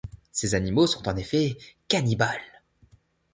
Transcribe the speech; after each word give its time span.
Ces 0.31 0.55
animaux 0.55 0.87
sont 0.87 1.07
en 1.07 1.15
effet 1.15 1.59
cannibales. 1.87 2.63